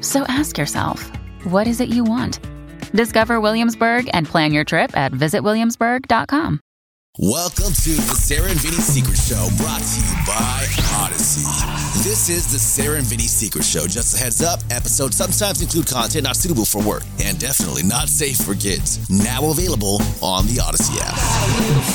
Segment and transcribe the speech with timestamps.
[0.00, 1.10] So ask yourself,
[1.44, 2.40] what is it you want?
[2.92, 6.60] Discover Williamsburg and plan your trip at visitwilliamsburg.com.
[7.18, 10.66] Welcome to the Sarah and Vinny Secret Show, brought to you by
[11.04, 11.44] Odyssey.
[12.08, 13.86] This is the Sarah and Vinny Secret Show.
[13.86, 18.08] Just a heads up, episodes sometimes include content not suitable for work and definitely not
[18.08, 19.10] safe for kids.
[19.10, 21.18] Now available on the Odyssey app.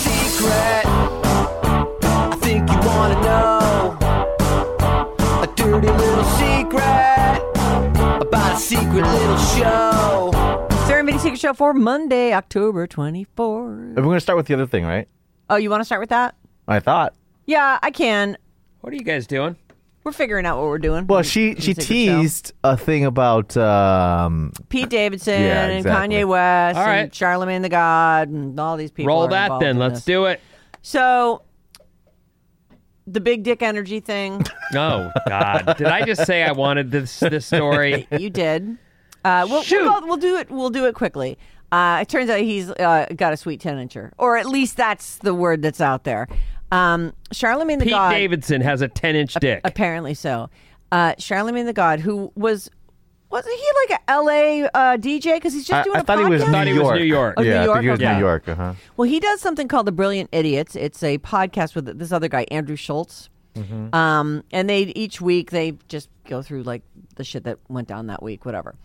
[0.06, 0.86] secret.
[2.06, 3.98] I think you wanna know
[5.42, 7.55] a dirty little secret
[8.56, 10.68] about secret little show.
[10.88, 13.96] Sarah and Secret Show for Monday, October 24th.
[13.96, 15.10] We're going to start with the other thing, right?
[15.50, 16.36] Oh, you want to start with that?
[16.66, 17.14] I thought.
[17.46, 18.38] Yeah, I can.
[18.80, 19.58] What are you guys doing?
[20.06, 21.06] We're figuring out what we're doing.
[21.08, 21.88] Well, she she the Show.
[21.88, 25.86] teased a thing about um, Pete Davidson Yeah, and.
[25.86, 27.14] Kanye West All and.
[27.14, 29.08] Charlemagne the God and all these people.
[29.10, 29.70] Roll are that involved then.
[29.72, 30.06] in Let's this.
[30.06, 30.40] do it.
[30.82, 31.42] So,
[33.08, 35.76] the big dick energy thing, Oh God!
[35.78, 38.08] Did I just say I wanted this this story?
[38.18, 38.78] you did.
[39.24, 39.82] Uh, we'll, Shoot.
[39.84, 40.50] we'll, go- we'll do it.
[40.52, 41.38] We'll do it quickly.
[41.72, 45.18] Uh, it turns out he's uh, got a sweet ten incher, or at least that's
[45.18, 46.28] the word that's out there.
[46.72, 48.12] Um, Charlemagne the Pete God.
[48.12, 49.62] Davidson has a ten inch dick.
[49.64, 50.50] Apparently so.
[50.92, 52.70] Uh, Charlemagne the God, who was
[53.36, 54.64] wasn't he like a L.A.
[54.64, 55.36] Uh, DJ?
[55.36, 56.46] Because he's just I, doing I a thought he was podcast?
[56.48, 56.96] New Thought he was York.
[57.00, 57.34] New York.
[57.38, 57.76] Oh, New yeah, I York?
[57.76, 58.14] think he was Okay.
[58.14, 58.48] New York.
[58.50, 58.74] Uh-huh.
[58.98, 60.76] Well, he does something called the Brilliant Idiots.
[60.76, 63.30] It's a podcast with this other guy, Andrew Schulz.
[63.56, 63.94] Mm-hmm.
[63.96, 66.82] Um, and they each week they just go through like
[67.16, 68.76] the shit that went down that week, whatever.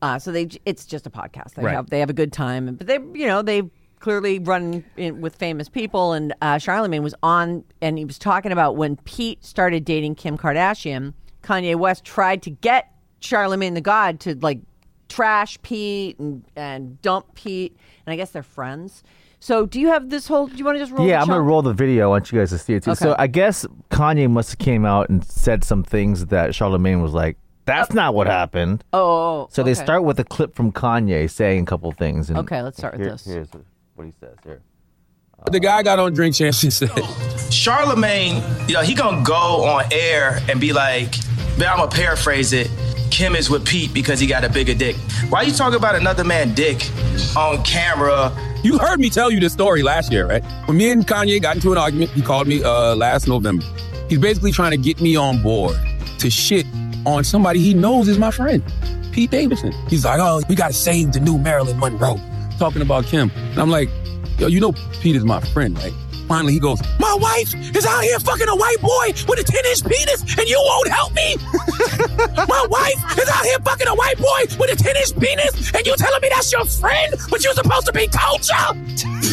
[0.00, 1.54] Uh, so they it's just a podcast.
[1.54, 1.74] They Right.
[1.74, 3.62] have they have a good time, but they you know they
[4.00, 6.12] clearly run in, with famous people.
[6.12, 10.36] And uh, Charlemagne was on, and he was talking about when Pete started dating Kim
[10.36, 11.14] Kardashian.
[11.42, 12.91] Kanye West tried to get
[13.22, 14.60] Charlemagne the God to like
[15.08, 19.02] trash Pete and, and dump Pete, and I guess they're friends.
[19.40, 20.46] So, do you have this whole?
[20.46, 21.06] Do you want to just roll?
[21.06, 22.04] Yeah, the I'm gonna roll the video.
[22.04, 22.94] I want you guys to see it too.
[22.94, 27.12] So I guess Kanye must have came out and said some things that Charlemagne was
[27.12, 27.94] like, "That's oh.
[27.94, 31.64] not what happened." Oh, oh, oh So they start with a clip from Kanye saying
[31.64, 32.30] a couple things.
[32.30, 33.24] And Okay, let's start with here- this.
[33.24, 33.48] Here's
[33.94, 34.62] what he says here.
[35.50, 36.90] The guy got on Drink Champs and said,
[37.50, 41.16] Charlemagne, you know, he gonna go on air and be like,
[41.58, 42.70] man, I'm gonna paraphrase it.
[43.12, 44.96] Kim is with Pete because he got a bigger dick.
[45.28, 46.90] Why you talking about another man dick
[47.36, 48.32] on camera?
[48.64, 50.42] You heard me tell you this story last year, right?
[50.64, 53.66] When me and Kanye got into an argument, he called me uh, last November.
[54.08, 55.76] He's basically trying to get me on board
[56.20, 56.64] to shit
[57.04, 58.62] on somebody he knows is my friend,
[59.12, 59.72] Pete Davidson.
[59.88, 62.18] He's like, oh, we gotta save the new Marilyn Monroe.
[62.58, 63.30] Talking about Kim.
[63.34, 63.90] And I'm like,
[64.38, 65.92] yo, you know Pete is my friend, right?
[66.32, 69.66] Finally, he goes, My wife is out here fucking a white boy with a 10
[69.66, 71.36] inch penis, and you won't help me?
[72.48, 75.86] My wife is out here fucking a white boy with a 10 inch penis, and
[75.86, 78.54] you telling me that's your friend, but you're supposed to be culture?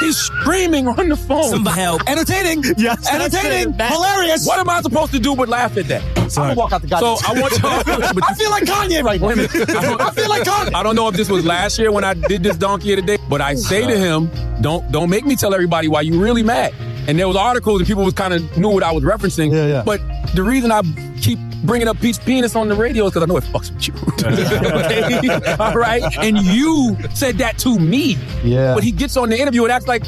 [0.00, 1.50] He's screaming on the phone.
[1.50, 2.02] Some help.
[2.08, 2.64] Entertaining.
[2.80, 3.74] Yes, Entertaining.
[3.74, 4.46] Hilarious.
[4.46, 6.02] What am I supposed to do but laugh at that?
[6.16, 7.52] I'm gonna walk out the So I want
[8.16, 8.22] you.
[8.22, 9.28] I feel like Kanye right now.
[10.06, 10.74] I feel like Kanye.
[10.74, 13.06] I don't know if this was last year when I did this donkey of the
[13.06, 14.30] day, but I say to him,
[14.62, 16.72] "Don't don't make me tell everybody why you really mad."
[17.06, 19.52] And there was articles and people was kind of knew what I was referencing.
[19.52, 19.82] Yeah, yeah.
[19.84, 20.00] But
[20.34, 20.82] the reason I
[21.20, 23.88] keep bringing up Pete's penis on the radio is because I know it fucks with
[23.88, 23.94] you.
[25.28, 26.02] okay, all right.
[26.18, 28.16] And you said that to me.
[28.42, 28.74] Yeah.
[28.74, 30.04] But he gets on the interview and acts like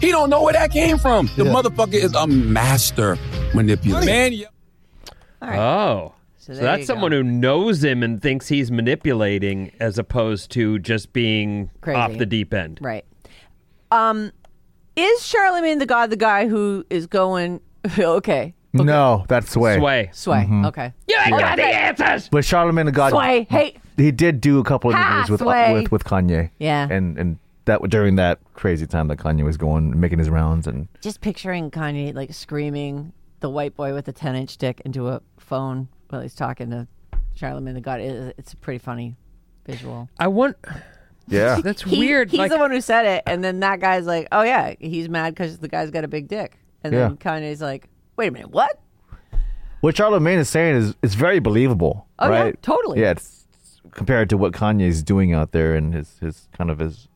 [0.00, 1.28] he don't know where that came from.
[1.36, 1.52] The Yeah.
[1.52, 3.16] motherfucker is a master
[3.54, 4.06] manipulator.
[4.06, 4.46] Man, yeah.
[5.42, 6.12] Oh.
[6.38, 7.18] So, there that's someone go.
[7.18, 11.96] who knows him and thinks he's manipulating as opposed to just being Crazy.
[11.98, 12.78] off the deep end.
[12.80, 13.04] Right.
[13.90, 14.30] Um,
[14.94, 17.60] is Charlemagne the God the guy who is going?
[17.98, 19.78] okay, No, that's Sway.
[19.78, 20.10] Sway.
[20.12, 20.38] sway.
[20.44, 20.64] Mm-hmm.
[20.66, 22.28] Okay, You ain't got the answers.
[22.28, 23.46] But Charlemagne the God, sway.
[23.50, 25.72] Hey, he did do a couple of Ha, interviews with, Sway.
[25.74, 26.50] with with Kanye.
[26.58, 26.86] Yeah.
[26.90, 30.86] and and that during that crazy time that Kanye was going making his rounds and
[31.00, 35.20] just picturing Kanye like screaming the white boy with a ten inch dick into a
[35.38, 36.86] phone while he's talking to
[37.34, 38.00] Charlemagne the God.
[38.00, 39.16] It, it's a pretty funny
[39.66, 40.08] visual.
[40.18, 40.56] I want.
[41.28, 41.60] Yeah.
[41.64, 42.30] That's He- weird.
[42.30, 45.08] He's like, the one who said it, and then that guy's like, "Oh yeah, he's
[45.08, 47.16] mad because the guy's got a big dick." And then Yeah.
[47.16, 48.80] Kanye's like, "Wait a minute, what?"
[49.80, 52.62] What Charlemagne is saying is it's very believable, Oh, yeah, right?
[52.62, 53.00] totally.
[53.00, 53.46] Yeah, it's
[53.92, 57.08] compared to what Kanye's doing out there and his his kind of his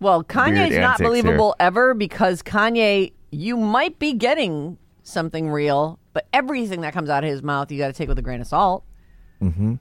[0.00, 1.08] Well, Kanye's not antics here.
[1.08, 7.24] believable ever because Kanye, you might be getting something real, but everything that comes out
[7.24, 8.84] of his mouth, you got to take with a grain of salt.
[9.40, 9.74] Mm-hmm.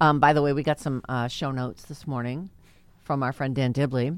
[0.00, 2.50] Um, by the way, we got some uh, show notes this morning
[3.02, 4.12] from our friend Dan Dibley.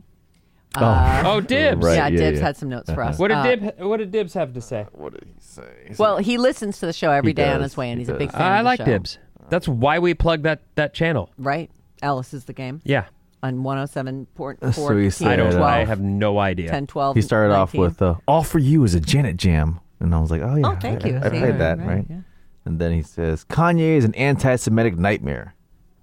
[0.77, 1.85] Oh, dibs.
[1.85, 2.47] Right, yeah, yeah, Dibs yeah.
[2.47, 3.19] had some notes for us.
[3.19, 3.81] What did Uh, Dib?
[3.81, 4.87] What did Dibs have to say?
[4.93, 5.95] what did he say?
[5.99, 8.03] Well, he listens to the show every day He day on his way, and he
[8.03, 8.41] he's a big fan.
[8.43, 8.85] I of the like show.
[8.85, 9.19] Dibs.
[9.49, 11.31] That's why we plug that that channel.
[11.39, 11.71] Right?
[12.03, 13.05] Alice is the game Yeah.
[13.43, 15.51] on 107 port, So he said, I don't.
[15.53, 16.71] 12, I have no idea.
[16.71, 20.15] 10, 12, he started off with uh, "All for You" is a Janet Jam, and
[20.15, 21.17] I was like, "Oh yeah, Oh, thank I, you.
[21.17, 22.17] I, I See, played that, right, right?" yeah.
[22.65, 25.55] And then he says, "Kanye is an anti-Semitic nightmare,"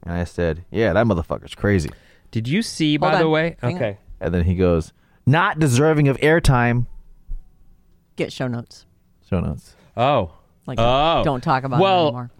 [0.03, 1.89] and I said, "Yeah, that motherfucker's crazy."
[2.31, 2.97] Did you see?
[2.97, 3.97] Hold by the way, Hang on.
[4.19, 4.25] Okay.
[4.25, 4.93] And then he goes,
[5.25, 6.87] "Not deserving of airtime."
[8.15, 8.85] Get show notes.
[9.29, 9.75] Show notes.
[9.95, 10.31] Oh.
[10.65, 11.23] Like, oh.
[11.23, 12.31] don't talk about it well, anymore.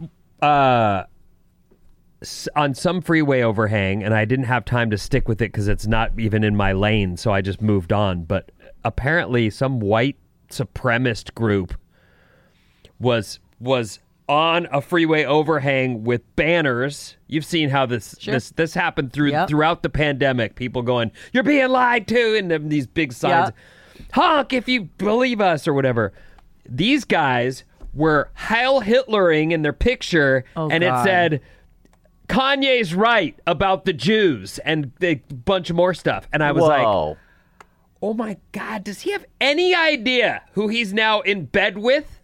[0.41, 1.03] uh,
[2.21, 5.68] s- on some freeway overhang, and I didn't have time to stick with it because
[5.69, 8.24] it's not even in my lane, so I just moved on.
[8.24, 8.51] But
[8.83, 10.18] apparently, some white
[10.50, 11.74] supremacist group
[13.00, 17.15] was was on a freeway overhang with banners.
[17.27, 19.50] You've seen how this this this happened through Yep.
[19.50, 20.56] throughout the pandemic.
[20.56, 23.51] People going, "You're being lied to," and then these big signs,
[24.13, 26.12] "Honk if you believe us" or whatever.
[26.68, 27.63] These guys
[27.94, 31.00] were Heil Hitlering in their picture, Oh, and God.
[31.00, 31.41] it said.
[32.27, 36.27] Kanye's right about the Jews and a bunch of more stuff.
[36.33, 36.85] And I was like,
[38.01, 42.19] oh my God, does he have any idea who he's now in bed with?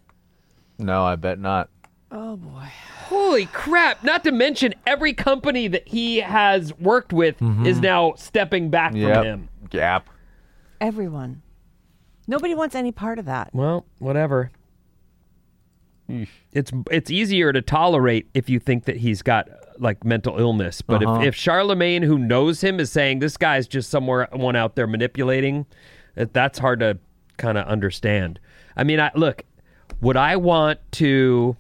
[0.78, 1.70] "No, I bet not."
[2.14, 4.04] Holy crap.
[4.04, 9.02] Not to mention, every company that he has worked with is now stepping back from
[9.26, 9.50] him.
[9.70, 10.08] Gap.
[10.80, 11.42] Everyone.
[12.28, 13.50] Nobody wants any part of that.
[13.54, 14.52] Well, whatever.
[16.52, 19.50] It's it's easier to tolerate if you think that he's got
[19.80, 20.82] like mental illness.
[20.82, 21.22] But Uh-huh.
[21.22, 24.86] if, if Charlemagne, who knows him, is saying this guy's just somewhere one out there
[24.86, 25.66] manipulating,
[26.16, 27.00] that- that's hard to
[27.38, 28.40] kind of understand.
[28.78, 29.44] I mean, I look,
[30.02, 31.56] would I want to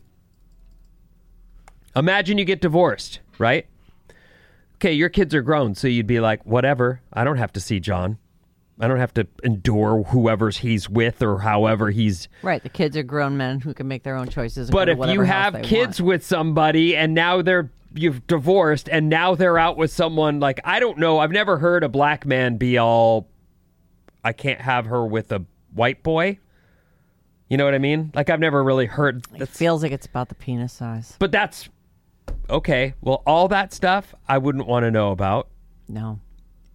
[1.96, 3.66] imagine you get divorced, right?
[4.76, 7.02] Okay, your kids are grown, so you'd be like, whatever.
[7.12, 8.18] I don't have to see John.
[8.80, 12.62] I don't have to endure whoever's he's with or however he's Right.
[12.62, 14.70] The kids are grown men who can make their own choices.
[14.72, 16.08] but if you have kids want.
[16.08, 20.80] with somebody and now they're you've divorced and now they're out with someone like I
[20.80, 23.30] don't know, I've never heard a black man be all
[24.24, 25.46] I can't have her with a
[25.76, 26.40] white boy.
[27.50, 28.12] You know what I mean?
[28.16, 31.16] Like I've never really heard it feels like it's about the penis size.
[31.20, 31.70] but that's
[32.50, 32.94] okay.
[33.02, 35.50] Well, all that stuff I wouldn't want to know about.
[35.88, 36.20] No.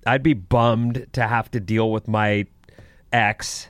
[0.07, 2.47] I'd be bummed to have to deal with my
[3.13, 3.69] ex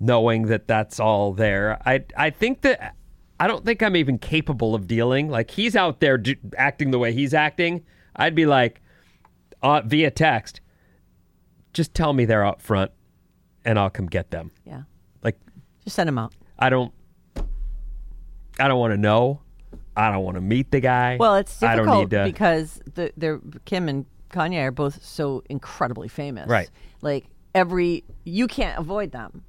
[0.00, 1.80] knowing that that's all there.
[1.84, 2.94] I I think that
[3.40, 5.28] I don't think I'm even capable of dealing.
[5.28, 7.84] Like he's out there do, acting the way he's acting.
[8.16, 8.80] I'd be like
[9.62, 10.60] uh, via text,
[11.72, 12.90] just tell me they're out front
[13.64, 14.50] and I'll come get them.
[14.64, 14.82] Yeah.
[15.22, 15.38] Like
[15.84, 16.32] Just send them out.
[16.58, 16.92] I don't
[18.60, 19.40] I don't want to know.
[19.98, 21.16] I don't want to meet the guy.
[21.18, 25.02] Well, it's I difficult don't need to because the they're Kim and Kanye are both
[25.04, 26.48] so incredibly famous.
[26.48, 26.70] Right.
[27.02, 29.42] Like every you can't avoid them.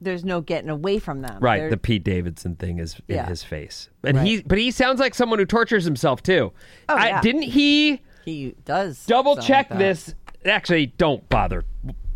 [0.00, 1.40] There's no getting away from them.
[1.42, 3.26] Right, They're- the Pete Davidson thing is in Yeah.
[3.26, 4.26] his face, and Right.
[4.26, 6.52] he, but he sounds like someone who tortures himself too.
[6.88, 7.20] Oh, I, yeah.
[7.20, 10.14] didn't he he does double check like this?
[10.46, 11.64] Actually, don't bother.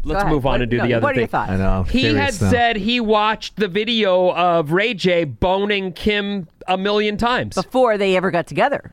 [0.04, 0.32] Let's ahead.
[0.32, 1.20] move on What- and do no, the other what are thing.
[1.22, 1.50] your thoughts?
[1.50, 1.70] I know.
[1.70, 2.50] I'm He had now.
[2.50, 7.54] said he watched the video of Ray J boning Kim a million times.
[7.54, 8.92] before they ever got together.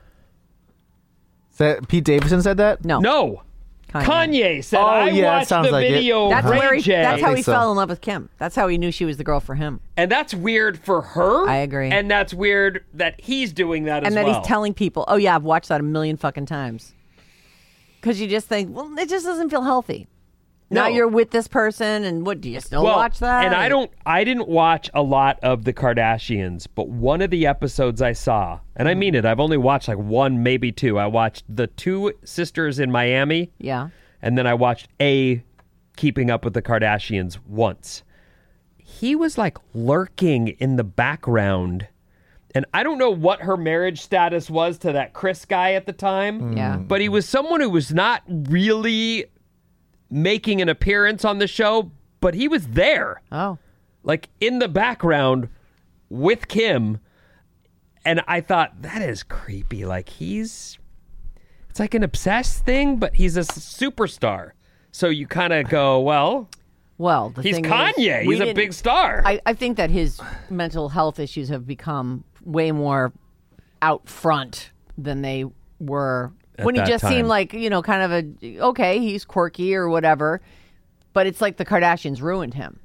[1.51, 2.83] Said- Pete Davidson said that.
[2.85, 2.99] No.
[2.99, 3.41] no,
[3.89, 4.03] Kanye.
[4.05, 5.91] Kanye said Oh, I yeah, watched sounds the like it.
[5.91, 6.91] video That's of where Ray he, J.
[7.01, 7.51] that's how he so.
[7.51, 8.29] fell in love with Kim.
[8.37, 9.81] That's how he knew she was the girl for him.
[9.97, 11.47] and that's weird for her.
[11.47, 11.89] I agree.
[11.91, 14.39] and that's weird that he's doing that as and that well.
[14.39, 16.93] he's telling people, "Oh yeah, I've watched that a million fucking times."
[17.99, 20.07] Because you just think, well, it just doesn't feel healthy.
[20.71, 20.95] Now No.
[20.95, 23.45] you're with this person, and what do you still well, watch that?
[23.45, 27.45] And I don't I didn't watch a lot of the Kardashians, but one of the
[27.45, 28.99] episodes I saw, and I mm-hmm.
[28.99, 30.97] mean it, I've only watched like one, maybe two.
[30.97, 33.89] I watched the two sisters in Miami, Yeah.
[34.21, 35.43] and then I watched a
[35.97, 38.03] Keeping Up with the Kardashians once.
[38.77, 41.87] He was like lurking in the background.
[42.53, 45.93] And I don't know what her marriage status was to that Chris guy at the
[45.93, 46.41] time.
[46.41, 46.57] Mm.
[46.57, 46.77] Yeah.
[46.77, 49.25] But he was someone who was not really
[50.11, 51.89] making an appearance on the show,
[52.19, 53.57] but he was there Oh.
[54.03, 55.47] like in the background
[56.09, 56.99] with Kim.
[58.03, 59.85] And I thought that is creepy.
[59.85, 60.77] Like he's
[61.69, 64.51] it's like an obsessed thing, but he's a superstar.
[64.91, 66.49] So you kind of go, well,
[66.97, 68.25] Well, the he's thing is, Kanye.
[68.27, 69.21] we he's a big star.
[69.25, 73.13] I, I think that his mental health issues have become way more
[73.81, 75.45] out front than they
[75.79, 77.11] were when he just time.
[77.11, 78.11] seemed like you know kind of
[78.43, 80.41] a okay he's quirky or whatever
[81.13, 82.79] but it's like the kardashians ruined him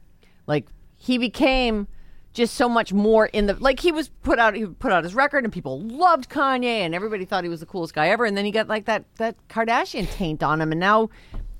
[0.46, 1.86] like he became
[2.32, 5.14] just so much more in the like he was put out he put out his
[5.14, 8.36] record and people loved kanye and everybody thought he was the coolest guy ever and
[8.36, 11.08] then he got like that that kardashian taint on him and now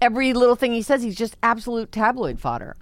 [0.00, 2.76] every little thing he says he's just absolute tabloid fodder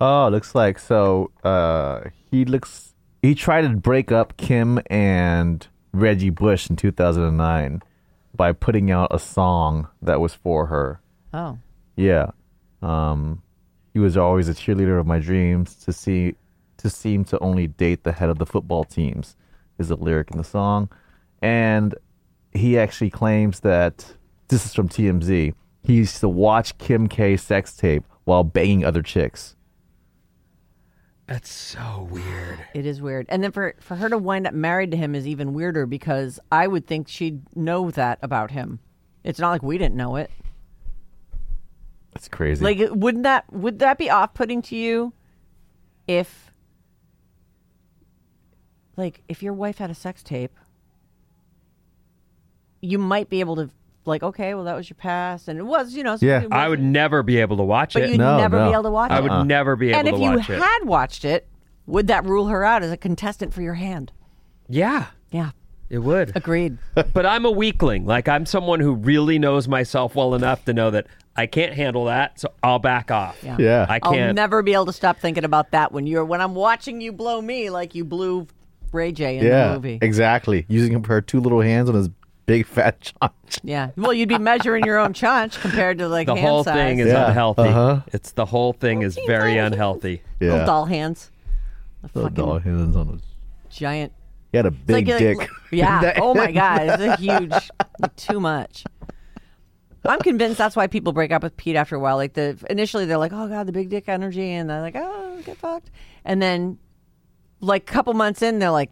[0.00, 1.30] Oh, looks like so.
[1.44, 2.94] Uh, he looks.
[3.22, 7.80] He tried to break up Kim and Reggie Bush in 2009
[8.36, 11.00] by putting out a song that was for her.
[11.32, 11.58] oh
[11.96, 12.30] Yeah.
[12.82, 13.42] Um,
[13.92, 15.74] he was always a cheerleader of my dreams.
[15.76, 16.34] To see,
[16.78, 19.36] to seem to only date the head of the football teams
[19.78, 20.88] is a lyric in the song,
[21.40, 21.94] and
[22.52, 24.14] he actually claims that
[24.48, 25.54] this is from TMZ.
[25.82, 29.54] He used to watch Kim K sex tape while banging other chicks.
[31.26, 32.60] That's so weird.
[32.74, 33.26] It is weird.
[33.28, 36.40] And then for for her to wind up married to him is even weirder because
[36.50, 38.80] I would think she'd know that about him.
[39.22, 40.30] It's not like we didn't know it.
[42.12, 42.64] That's crazy.
[42.64, 45.12] Like wouldn't that would that be off-putting to you
[46.06, 46.52] if
[48.96, 50.52] like if your wife had a sex tape
[52.84, 53.70] you might be able to
[54.06, 56.42] like okay, well that was your past and it was, you know, Yeah.
[56.42, 58.10] it I would never be able to watch but it.
[58.10, 58.68] you'd No, never no.
[58.68, 59.18] be able to watch I it.
[59.18, 59.44] I would uh-uh.
[59.44, 60.38] never be able and if to you watch it.
[60.38, 61.48] And if you had watched it,
[61.86, 64.12] would that rule her out as a contestant for your hand?
[64.68, 65.50] yeah, Yeah.
[65.90, 66.34] it would.
[66.36, 66.78] Agreed.
[67.12, 68.06] but I'm a weakling.
[68.06, 71.06] Like I'm someone who really knows myself well enough to know that
[71.36, 73.42] I can't handle that, so I'll back off.
[73.42, 73.56] Yeah.
[73.58, 73.86] yeah.
[73.88, 74.34] I I'll can't.
[74.36, 77.42] never be able to stop thinking about that when you're when I'm watching you blow
[77.42, 78.46] me like you blew
[78.92, 79.68] Ray J in yeah.
[79.68, 79.98] the movie.
[80.00, 80.64] Exactly.
[80.68, 82.08] Using her two little hands on his
[82.46, 83.58] big fat chunch.
[83.62, 83.90] Yeah.
[83.96, 86.74] Well, you'd be measuring your own chunch compared to like the hand whole size.
[86.74, 87.28] thing is Yeah.
[87.28, 87.62] unhealthy.
[87.62, 88.00] Uh-huh.
[88.12, 90.22] It's the whole thing is very unhealthy.
[90.40, 90.64] little Yeah.
[90.66, 91.30] doll hands.
[92.02, 93.22] The Little fucking doll hands on his.
[93.70, 94.12] giant.
[94.52, 95.38] He had a It's big like- dick.
[95.38, 96.18] like- yeah.
[96.22, 97.50] oh my god, it's a huge,
[98.00, 98.84] like, too much.
[100.06, 102.16] I'm convinced that's why people break up with Pete after a while.
[102.16, 105.40] Like the initially they're like, "Oh god, the big dick energy," and they're like, "Oh,
[105.46, 105.90] get fucked,"
[106.26, 106.76] and then
[107.60, 108.90] like a couple months in, they're like,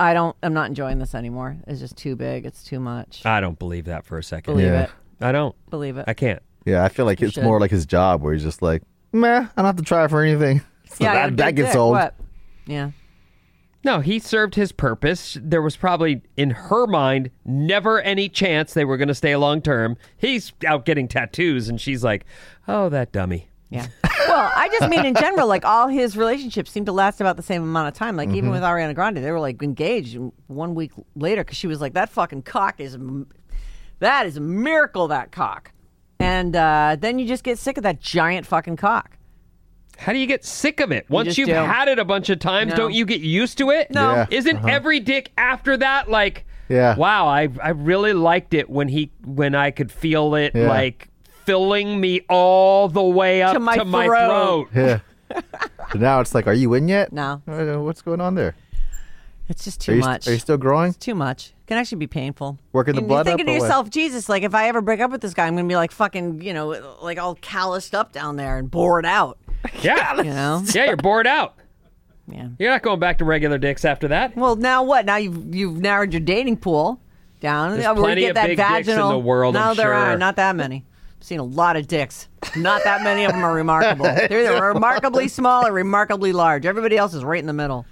[0.00, 1.56] "I don't, I'm not enjoying this anymore.
[1.66, 2.44] It's just too big.
[2.46, 4.54] It's too much." I don't believe that for a second.
[4.54, 4.82] Believe Yeah.
[4.84, 4.90] it.
[5.20, 5.54] I don't.
[5.70, 6.04] Believe it.
[6.06, 6.42] I can't.
[6.64, 7.44] Yeah, I feel like it's should.
[7.44, 8.82] more like his job where he's just like,
[9.12, 10.60] meh, I don't have to try for anything.
[10.90, 11.76] So yeah, I got a that, that big gets dick.
[11.78, 11.92] old.
[11.92, 12.14] What?
[12.66, 12.90] Yeah.
[13.84, 15.36] No, he served his purpose.
[15.40, 19.60] There was probably, in her mind, never any chance they were going to stay long
[19.60, 19.96] term.
[20.16, 22.24] He's out getting tattoos, and she's like,
[22.66, 23.48] oh, that dummy.
[23.70, 23.86] Yeah.
[24.28, 27.42] well, I just mean in general, like all his relationships seem to last about the
[27.42, 28.16] same amount of time.
[28.16, 28.36] Like Mm-hmm.
[28.38, 31.92] even with Ariana Grande, they were like engaged one week later because she was like,
[31.92, 32.96] "That fucking cock is,
[33.98, 35.08] that is a miracle.
[35.08, 35.72] That cock."
[36.20, 39.16] And uh, then you just get sick of that giant fucking cock.
[39.98, 41.08] How do you get sick of it?
[41.10, 41.54] Once just you've do.
[41.54, 42.76] had it a bunch of times, No.
[42.76, 43.90] don't you get used to it?
[43.90, 44.12] No.
[44.14, 44.26] Yeah.
[44.30, 46.96] Isn't every dick after that like, Yeah.
[46.96, 50.68] wow, I I really liked it when he when I could feel it Yeah.
[50.68, 51.08] like
[51.48, 54.68] filling me all the way up To my my throat.
[54.70, 55.00] throat.
[55.32, 55.40] Yeah.
[55.92, 57.12] so now it's like, are you in yet?
[57.12, 57.40] No.
[57.48, 58.54] Uh, What's going on there?
[59.48, 60.28] It's just Are too you, much.
[60.28, 60.90] are you still growing?
[60.90, 61.54] It's too much.
[61.62, 62.58] It can actually be painful.
[62.72, 63.64] Working the And blood You're up thinking to or what?
[63.64, 65.90] yourself, Jesus, like if I ever break up with this guy, I'm gonna be like
[65.90, 69.38] fucking, you know, like all calloused up down there and bored out.
[69.82, 70.16] Yeah.
[70.18, 70.62] You know?
[70.74, 71.54] yeah, you're bored out.
[72.30, 72.48] Yeah.
[72.58, 74.36] You're not going back to regular dicks after that.
[74.36, 75.06] Well, now what?
[75.06, 77.00] Now you've you've narrowed your dating pool
[77.40, 77.72] down.
[77.72, 79.10] There's Yeah, plenty get of that big dicks in vaginal.
[79.10, 79.94] the world, No, I'm there sure.
[79.94, 80.84] are not that many.
[81.18, 82.28] I've seen a lot of dicks.
[82.56, 84.04] Not that many of them are remarkable.
[84.28, 86.64] They're either remarkably small or remarkably large.
[86.64, 87.86] Everybody else is right in the middle.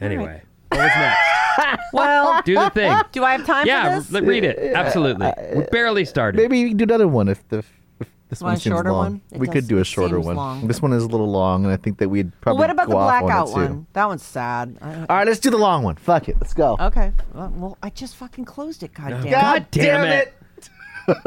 [0.00, 1.20] Anyway, what was next?
[1.92, 2.94] Well, Do the thing.
[3.12, 4.12] do I have time for Yeah, this?
[4.14, 4.58] l- read it.
[4.74, 5.32] Absolutely.
[5.54, 6.36] We barely uh, started.
[6.38, 7.64] Maybe you can do another one if the
[8.28, 8.98] this Want one a seems shorter long.
[9.30, 9.40] one?
[9.40, 10.36] We does- could do a shorter one.
[10.36, 10.66] long.
[10.66, 12.86] This one is a little long, and I think that we'd Well, probably what about
[12.88, 13.72] go the off blackout on it too.
[13.74, 13.86] one?
[13.94, 14.76] That one's sad.
[14.82, 15.94] I- All right, let's do the long one.
[15.96, 16.76] Fuck it, let's go.
[16.78, 17.12] Okay.
[17.32, 18.92] Well, well, I just fucking closed it.
[18.92, 19.26] God damn.
[19.26, 19.30] it.
[19.30, 20.34] God damn it.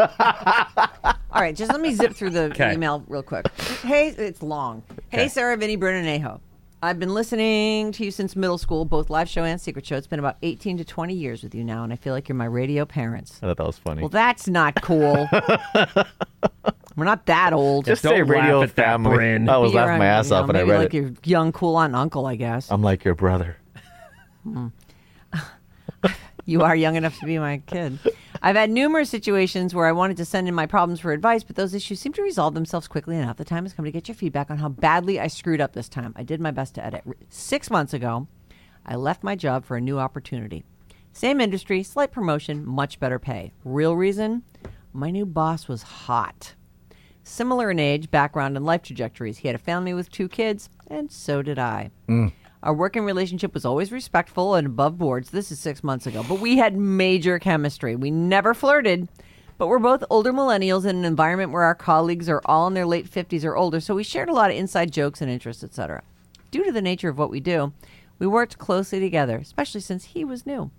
[1.31, 2.73] All right, just let me zip through the Okay.
[2.73, 3.47] email real quick.
[3.81, 4.83] Hey, it's long.
[5.09, 5.27] Hey, Okay.
[5.29, 6.41] Sarah, Vinny, Bruno, and Aho.
[6.81, 9.97] I've been listening to you since middle school, both live show and secret show.
[9.97, 12.35] It's been about 18 to 20 years with you now, and I feel like you're
[12.37, 13.37] my radio parents.
[13.43, 14.01] I thought that was funny.
[14.01, 15.27] Well, that's not cool.
[16.95, 17.85] We're not that old.
[17.85, 19.15] Just Don't say radio laugh at that, family.
[19.15, 19.49] Bryn.
[19.49, 20.93] I was Be laughing around, my ass you know, off when I maybe read like
[20.93, 20.97] it.
[20.97, 22.71] your young, cool aunt and uncle, I guess.
[22.71, 23.57] I'm like your brother.
[26.45, 27.99] You are young enough to be my kid.
[28.41, 31.55] I've had numerous situations where I wanted to send in my problems for advice, but
[31.55, 33.37] those issues seem to resolve themselves quickly enough.
[33.37, 35.89] The time has come to get your feedback on how badly I screwed up this
[35.89, 36.13] time.
[36.15, 37.03] I did my best to edit.
[37.29, 38.27] Six months ago,
[38.85, 40.63] I left my job for a new opportunity.
[41.11, 43.51] Same industry, slight promotion, much better pay.
[43.65, 44.43] Real reason?
[44.93, 46.55] My new boss was hot.
[47.23, 49.39] Similar in age, background, and life trajectories.
[49.39, 51.91] He had a family with two kids, and so did I.
[52.07, 52.31] Mm.
[52.61, 55.29] Our working relationship was always respectful and above boards.
[55.29, 57.95] This is six months ago, but we had major chemistry.
[57.95, 59.07] We never flirted,
[59.57, 62.85] but we're both older millennials in an environment where our colleagues are all in their
[62.85, 66.03] late 50s or older, so we shared a lot of inside jokes and interests, etc.
[66.51, 67.71] Due to the nature of what we do,
[68.19, 70.69] we worked closely together, especially since he was new.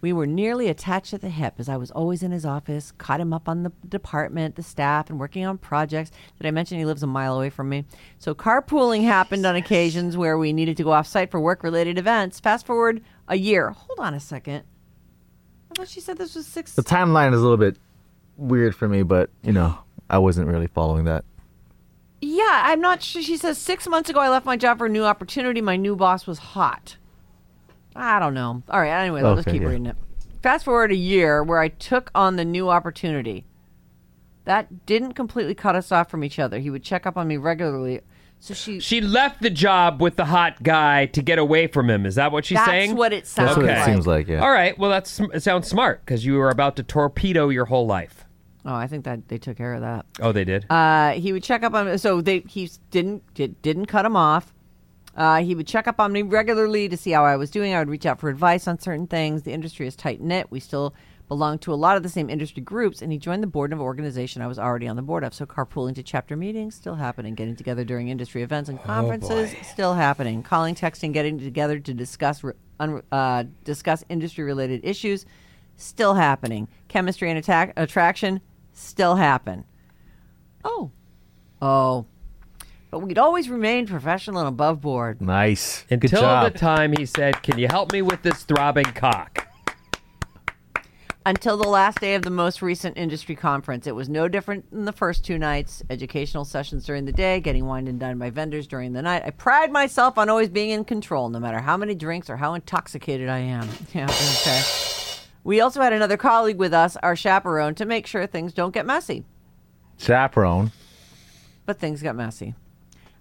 [0.00, 3.20] We were nearly attached at the hip as I was always in his office, caught
[3.20, 6.10] him up on the department, the staff, and working on projects.
[6.38, 7.84] Did I mention he lives a mile away from me?
[8.18, 11.98] So carpooling happened on occasions where we needed to go off site for work related
[11.98, 12.40] events.
[12.40, 13.70] Fast forward a year.
[13.70, 14.64] Hold on a second.
[15.70, 16.74] I thought she said this was six.
[16.74, 17.76] The timeline is a little bit
[18.36, 19.78] weird for me, but you know,
[20.08, 21.24] I wasn't really following that.
[22.22, 23.22] Yeah, I'm not sure.
[23.22, 25.60] She says six months ago I left my job for a new opportunity.
[25.60, 26.96] My new boss was hot.
[27.96, 28.62] I don't know.
[28.68, 28.90] All right.
[29.02, 29.68] Anyway, let's Okay, keep yeah.
[29.68, 29.96] reading it.
[30.42, 33.44] Fast forward a year where I took on the new opportunity.
[34.44, 36.58] That didn't completely cut us off from each other.
[36.58, 38.00] He would check up on me regularly.
[38.38, 38.80] So she.
[38.80, 42.06] She left the job with the hot guy to get away from him.
[42.06, 42.96] Is that what she's that's saying?
[42.96, 43.78] what it sounds That's what like.
[43.78, 44.28] it seems like.
[44.28, 44.40] Yeah.
[44.42, 44.78] All right.
[44.78, 48.24] Well, that's it sounds smart because you were about to torpedo your whole life.
[48.64, 50.06] Oh, I think that they took care of that.
[50.20, 50.64] Oh, they did.
[50.70, 54.54] Uh, he would check up on so they he didn't did, didn't cut him off.
[55.20, 57.74] Uh, he would check up on me regularly to see how I was doing.
[57.74, 59.42] I would reach out for advice on certain things.
[59.42, 60.50] The industry is tight knit.
[60.50, 60.94] We still
[61.28, 63.80] belong to a lot of the same industry groups, and he joined the board of
[63.80, 65.34] an organization I was already on the board of.
[65.34, 67.34] So carpooling to chapter meetings still happening.
[67.34, 70.42] Getting together during industry events and conferences still happening.
[70.42, 75.26] Calling, texting, getting together to discuss re- un- uh, discuss industry related issues
[75.76, 76.66] still happening.
[76.88, 78.40] Chemistry and attack- attraction
[78.72, 79.66] still happen.
[80.64, 80.90] Oh.
[81.60, 82.06] Oh.
[82.90, 85.20] But we'd always remain professional and above board.
[85.20, 85.84] Nice.
[85.88, 86.52] Good Until job.
[86.52, 89.46] the time he said, "Can you help me with this throbbing cock?"
[91.26, 93.86] Until the last day of the most recent industry conference.
[93.86, 95.82] It was no different than the first two nights.
[95.90, 99.22] Educational sessions during the day, getting wined and dined by vendors during the night.
[99.24, 102.54] I pride myself on always being in control, no matter how many drinks or how
[102.54, 103.68] intoxicated I am.
[103.94, 104.62] Yeah, okay.
[105.44, 108.86] We also had another colleague with us, our chaperone, to make sure things don't get
[108.86, 109.24] messy.
[109.98, 110.72] Chaperone.
[111.66, 112.54] but things got messy.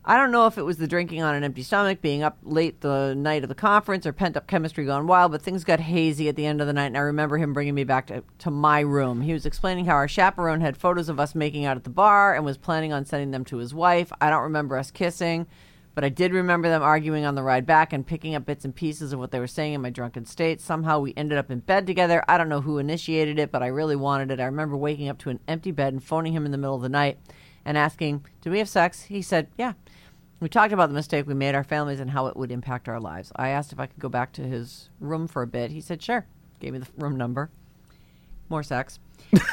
[0.05, 2.79] I don't know if it was the drinking on an empty stomach, being up late
[2.79, 6.29] the night of the conference, or pent up chemistry gone wild, but things got hazy
[6.29, 8.49] at the end of the night, and I remember him bringing me back to, to
[8.49, 9.21] my room.
[9.21, 12.33] He was explaining how our chaperone had photos of us making out at the bar
[12.33, 14.11] and was planning on sending them to his wife.
[14.21, 15.47] I don't remember us kissing,
[15.95, 18.73] but I did remember them arguing on the ride back and picking up bits and
[18.73, 20.61] pieces of what they were saying in my drunken state.
[20.61, 22.23] Somehow we ended up in bed together.
[22.25, 24.39] I don't know who initiated it, but I really wanted it.
[24.39, 26.81] I remember waking up to an empty bed and phoning him in the middle of
[26.81, 27.19] the night
[27.69, 29.03] and asking, "Do we have sex?
[29.03, 29.73] He said, Yeah.
[30.39, 32.99] We talked about the mistake we made, our families, and how it would impact our
[32.99, 33.31] lives.
[33.35, 35.69] I asked if I could go back to his room for a bit.
[35.69, 36.25] He said, Sure.
[36.59, 37.51] Gave me the room number.
[38.49, 38.99] More sex.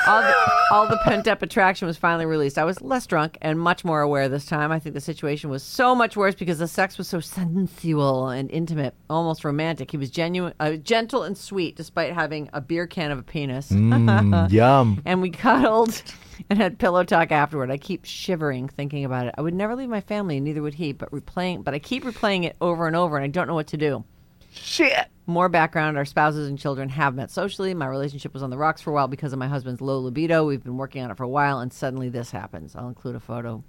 [0.06, 0.34] All the,
[0.70, 2.58] all the pent up attraction was finally released.
[2.58, 4.72] I was less drunk and much more aware this time.
[4.72, 8.50] I think the situation was so much worse because the sex was so sensual and
[8.50, 9.90] intimate, almost romantic.
[9.90, 13.70] He was genuine, uh, gentle and sweet, despite having a beer can of a penis.
[13.70, 15.02] Mm, yum.
[15.04, 16.02] and we cuddled
[16.48, 17.70] and had pillow talk afterward.
[17.70, 19.34] I keep shivering thinking about it.
[19.36, 20.92] I would never leave my family, and neither would he.
[20.92, 23.68] But replaying, but I keep replaying it over and over, and I don't know what
[23.68, 24.04] to do.
[24.52, 25.06] Shit.
[25.28, 27.74] More background: Our spouses and children have met socially.
[27.74, 30.46] My relationship was on the rocks for a while because of my husband's low libido.
[30.46, 32.76] We've been working on it for a while, and suddenly this happens.
[32.76, 33.64] I'll include a photo.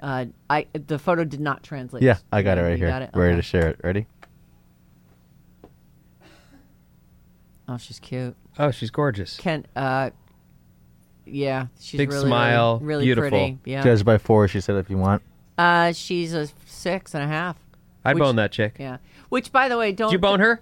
[0.00, 2.02] Uh, I the photo did not translate.
[2.04, 2.88] Yeah, I got it right You here.
[2.88, 3.10] got it?
[3.14, 3.36] Ready Okay.
[3.36, 3.80] to share it.
[3.82, 4.06] Ready?
[7.68, 8.36] Oh, she's cute.
[8.58, 9.36] Oh, she's gorgeous.
[9.38, 9.64] Ken.
[9.74, 10.10] Uh,
[11.24, 13.30] yeah, she's a Big really, smile, really, really beautiful.
[13.30, 13.58] pretty.
[13.64, 13.82] Yeah.
[13.82, 15.22] Judge by four, she said, if you want.
[15.56, 17.56] Uh, she's a six and a half.
[18.04, 18.76] I Which- boned that chick.
[18.80, 18.98] Yeah.
[19.28, 20.60] Which, by the way, don't Did you bone her?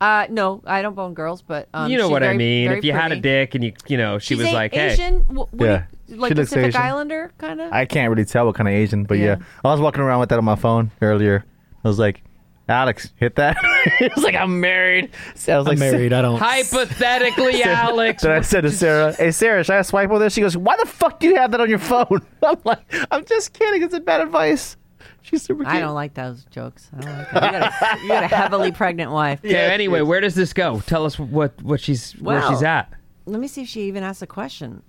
[0.00, 2.70] Uh, no, I don't bone girls, but um, you know she's what I mean.
[2.70, 4.92] If you had a dick and you, you know, she She's was a- like, "Hey,
[4.92, 5.84] Asian, w- Yeah.
[6.06, 6.80] you- like She looks Pacific Asian.
[6.80, 7.72] Islander, kind of.
[7.72, 9.24] I can't really tell what kind of Asian, but yeah.
[9.24, 9.36] Yeah.
[9.64, 11.44] I was walking around with that on my phone earlier.
[11.84, 12.22] I was like,
[12.68, 13.56] Alex, hit that.
[14.00, 15.10] it was like, I'm married.
[15.34, 16.12] So I was I'm like, married.
[16.12, 16.38] I don't.
[16.38, 20.40] hypothetically, Alex." Then I said to Sarah, "Hey Sarah, should I swipe over there?" She
[20.42, 22.80] goes, "Why the fuck do you have that on your phone?" I'm like,
[23.10, 23.82] "I'm just kidding.
[23.82, 24.76] It's a bad advice."
[25.22, 25.74] She's super cute.
[25.74, 26.88] I don't like those jokes.
[26.96, 27.44] I don't like that.
[27.44, 29.40] You, got a, you got a heavily pregnant wife.
[29.42, 29.58] yeah.
[29.58, 30.80] Anyway, where does this go?
[30.80, 32.92] Tell us what what she's where Well- she's at.
[33.26, 34.82] Let me see if she even asked a question.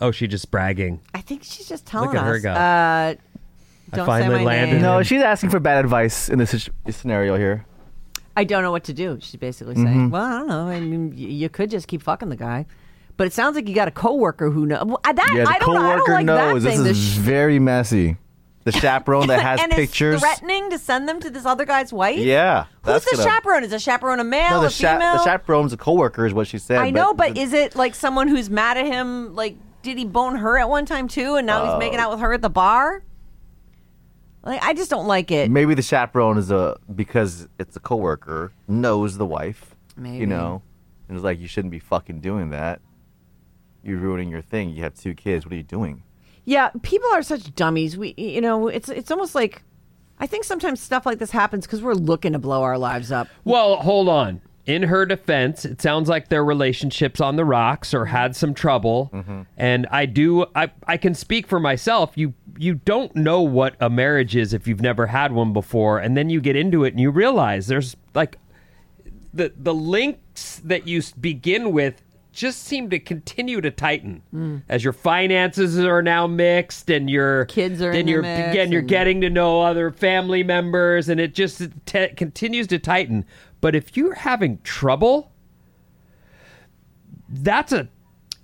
[0.00, 1.00] Oh, she just bragging.
[1.12, 2.42] I think she's just telling at her us.
[2.42, 2.52] go.
[2.52, 3.14] Uh,
[3.94, 4.82] don't finally say my landed name.
[4.82, 7.66] No, she's asking for bad advice in this situ- scenario here.
[8.36, 9.18] I don't know what to do.
[9.20, 9.84] She's basically Mm-hmm.
[9.86, 10.68] saying, "Well, I don't know.
[10.68, 12.66] I mean, y- you could just keep fucking the guy."
[13.16, 14.86] But it sounds like you got a coworker who knows.
[15.02, 15.76] That Yeah, the I don't.
[15.76, 16.84] I don't coworker like knows that this thing.
[16.84, 18.16] The is sh- very messy.
[18.72, 20.16] The chaperone that has and pictures.
[20.16, 22.18] is threatening to send them to this other guy's wife.
[22.18, 23.64] Yeah, Who's the gonna- chaperone?
[23.64, 24.50] Is a chaperone a male?
[24.50, 25.12] No, the, a cha- female?
[25.18, 26.78] the chaperone's a coworker, is what she said.
[26.78, 29.34] I know, but the- is it like someone who's mad at him?
[29.34, 32.10] Like, did he bone her at one time too, and now he's uh, making out
[32.10, 33.02] with her at the bar?
[34.42, 35.50] Like, I just don't like it.
[35.50, 39.74] maybe the chaperone is a because it's a coworker knows the wife.
[39.96, 40.18] Maybe.
[40.18, 40.62] you know,
[41.08, 42.80] and it's like you shouldn't be fucking doing that.
[43.82, 44.70] You're ruining your thing.
[44.70, 45.44] You have two kids.
[45.44, 46.02] What are you doing?
[46.48, 47.98] Yeah, people are such dummies.
[47.98, 49.62] We, you know, it's it's almost like
[50.18, 53.28] I think sometimes stuff like this happens because we're looking to blow our lives up.
[53.44, 54.40] Well, hold on.
[54.64, 59.10] In her defense, it sounds like their relationships on the rocks or had some trouble.
[59.12, 59.42] Mm-hmm.
[59.58, 62.12] And I do I I can speak for myself.
[62.16, 66.16] You you don't know what a marriage is if you've never had one before and
[66.16, 68.38] then you get into it and you realize there's like
[69.34, 72.02] the the links that you begin with
[72.38, 77.82] just seem to continue to tighten as your finances are now mixed and your Kids
[77.82, 81.18] are then in you're mix again you're and- getting to know other family members and
[81.20, 83.24] it just te- continues to tighten
[83.60, 85.32] but if you're having trouble
[87.28, 87.88] that's a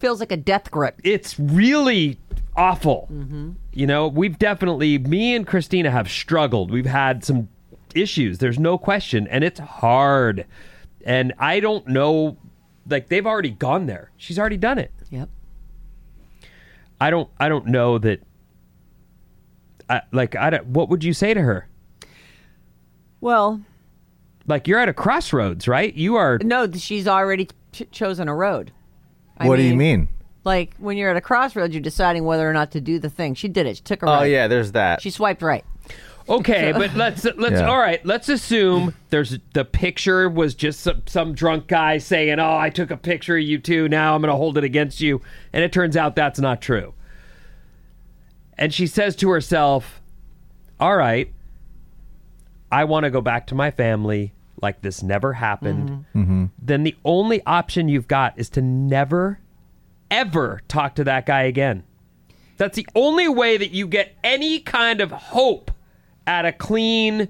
[0.00, 1.00] Feels like a death grip.
[1.04, 2.18] it's really
[2.57, 3.09] awful.
[3.11, 3.52] Mm-hmm.
[3.72, 6.70] You know, we've definitely, me and Christina have struggled.
[6.70, 7.48] We've had some
[7.94, 8.38] issues.
[8.38, 9.26] There's no question.
[9.28, 10.44] And it's hard.
[11.07, 12.37] And I don't know,
[12.88, 14.11] like, they've already gone there.
[14.16, 14.92] She's already done it.
[15.11, 15.29] Yep.
[17.01, 18.23] I don't, I don't know that,
[19.88, 21.68] I, like, I don't, what would you say to her?
[23.20, 23.62] Well,
[24.47, 25.92] Like, you're at a crossroads, right?
[25.94, 28.73] You are, no, she's already ch- chosen a road.
[29.38, 30.09] I what do you mean?
[30.44, 33.35] Like when you're at a crossroads, you're deciding whether or not to do the thing.
[33.35, 33.79] She did it.
[33.79, 35.01] She took a Oh yeah, there's that.
[35.01, 35.64] She swiped right.
[36.28, 37.68] Okay, but let's let's Yeah.
[37.68, 38.04] all right.
[38.04, 42.90] Let's assume there's the picture was just some, some drunk guy saying, "Oh, I took
[42.90, 43.88] a picture of you too.
[43.88, 45.20] Now I'm going to hold it against you,"
[45.52, 46.94] and it turns out that's not true.
[48.56, 50.00] And she says to herself,
[50.80, 51.30] "All right,
[52.72, 54.32] I want to go back to my family
[54.62, 56.22] like this never happened." Mm-hmm.
[56.22, 56.44] Mm-hmm.
[56.58, 59.40] Then the only option you've got is to never,
[60.10, 61.82] ever talk to that guy again.
[62.56, 65.70] That's the only way that you get any kind of hope
[66.26, 67.28] at a clean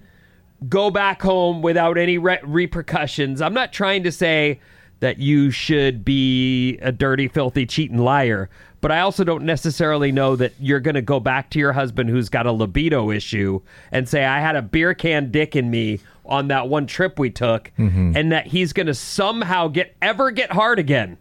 [0.69, 3.41] go back home without any re- repercussions.
[3.41, 4.61] I'm not trying to say
[5.01, 8.49] that you should be a dirty, filthy, cheating liar,
[8.81, 12.11] but I also don't necessarily know that you're going to go back to your husband
[12.11, 13.61] who's got a libido issue
[13.93, 17.29] and say, I had a beer can dick in me on that one trip we
[17.29, 18.17] took, mm-hmm.
[18.17, 21.19] and that he's going to somehow get ever get hard again.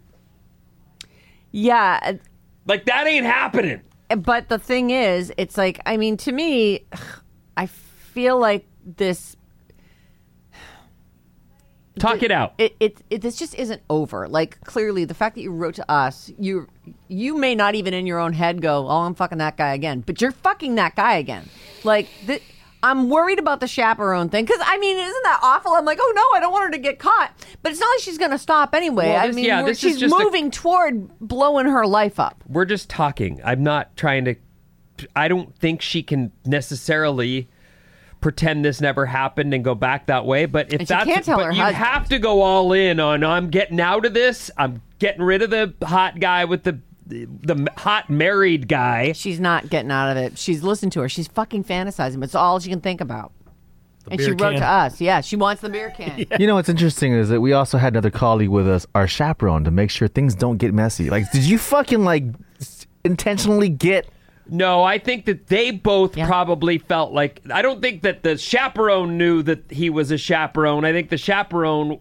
[1.51, 2.17] Yeah,
[2.65, 3.81] Like, that ain't happening.
[4.17, 6.85] but the thing is, it's like I mean, to me,
[7.55, 9.35] I feel like this.
[11.99, 12.55] Talk it out.
[12.57, 14.27] It, it, it this just isn't over.
[14.27, 16.67] Like clearly, the fact that you wrote to us, you
[17.07, 20.01] you may not even in your own head go, "Oh, I'm fucking that guy again,"
[20.01, 21.47] but you're fucking that guy again.
[21.83, 22.41] Like the,
[22.81, 25.71] I'm worried about the chaperone thing because I mean, isn't that awful?
[25.73, 27.31] I'm like, oh no, I don't want her to get caught.
[27.61, 29.09] But it's not like she's going to stop anyway.
[29.09, 32.43] Well, I mean, yeah, she's just a- moving toward blowing her life up.
[32.47, 33.39] we're just talking.
[33.45, 34.35] I'm not trying to.
[35.15, 37.47] I don't think she can necessarily
[38.21, 40.45] pretend this never happened and go back that way.
[40.45, 41.83] But if And that's, can't tell but her you husband.
[41.85, 43.23] have to go all in on.
[43.23, 44.49] I'm getting out of this.
[44.57, 49.11] I'm getting rid of the hot guy with the the hot married guy.
[49.11, 50.37] She's not getting out of it.
[50.37, 51.09] She's listened to her.
[51.09, 52.15] She's fucking fantasizing.
[52.19, 53.33] But it's all she can think about.
[54.09, 54.61] and she beer wrote can.
[54.61, 55.01] to us.
[55.01, 56.25] Yeah, she wants the beer can.
[56.39, 59.65] You know what's interesting is that we also had another colleague with us, our chaperone,
[59.65, 61.09] to make sure things don't get messy.
[61.09, 62.23] Like, did you fucking like
[63.03, 64.07] intentionally get?
[64.49, 66.27] No, I think that they both Yeah.
[66.27, 67.41] probably felt like.
[67.51, 70.83] I don't think that the chaperone knew that he was a chaperone.
[70.85, 71.99] I think the chaperone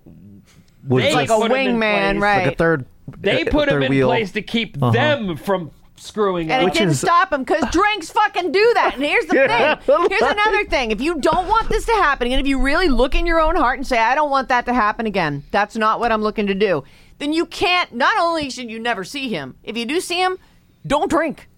[0.87, 2.45] Was like a put him in wingman, right?
[2.45, 2.87] like a third.
[3.21, 4.09] They a put him third in wheel.
[4.09, 4.93] place to keep Uh-huh.
[4.93, 6.71] them from screwing And up.
[6.73, 8.95] it didn't is- stop him because drinks fucking do that.
[8.97, 9.77] And here's the Yeah.
[9.77, 10.07] thing.
[10.11, 10.91] Here's another thing.
[10.91, 13.55] If you don't want this to happen, and if you really look in your own
[13.55, 16.49] heart and say, I don't want that to happen again, that's not what I'm looking
[16.49, 16.83] to do,
[17.19, 20.39] then you can't, not only should you never see him, if you do see him,
[20.85, 21.49] don't drink.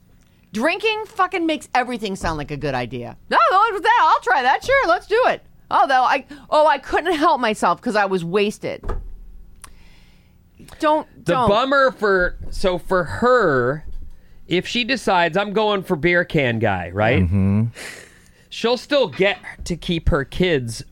[0.54, 3.16] Drinking fucking makes everything sound like a good idea.
[3.28, 4.00] No, what was that?
[4.02, 4.64] I'll try that.
[4.64, 5.42] Sure, let's do it.
[5.68, 8.84] Oh, though I oh I couldn't help myself because I was wasted.
[10.78, 11.48] Don't the don't.
[11.48, 13.84] bummer for so for her,
[14.46, 17.24] if she decides I'm going for beer can guy, right?
[17.24, 17.64] Mm-hmm.
[18.48, 20.84] She'll still get to keep her kids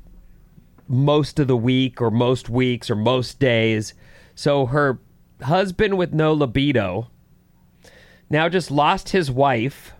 [0.88, 3.94] most of the week or most weeks or most days.
[4.35, 4.98] So her
[5.40, 7.12] husband with no libido
[8.33, 9.92] now just lost his wife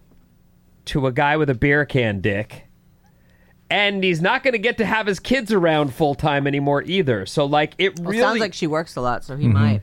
[0.87, 2.65] to a guy with a beer can dick.
[3.71, 7.25] And he's not going to get to have his kids around full time anymore either.
[7.25, 9.55] So, like, it Well, really sounds like she works a lot, so he mm-hmm.
[9.55, 9.83] might.